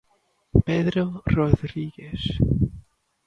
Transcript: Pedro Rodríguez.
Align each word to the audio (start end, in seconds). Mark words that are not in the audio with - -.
Pedro 0.67 1.03
Rodríguez. 1.37 2.21